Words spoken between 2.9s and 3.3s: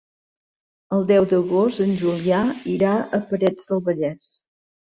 a